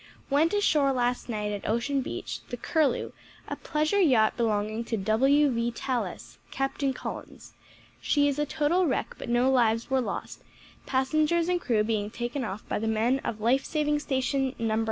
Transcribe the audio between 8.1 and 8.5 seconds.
is a